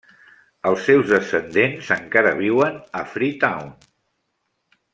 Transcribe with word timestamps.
Els 0.69 0.79
seus 0.87 1.05
descendents 1.11 1.91
encara 1.97 2.31
viuen 2.41 2.81
a 3.01 3.05
Freetown. 3.13 3.71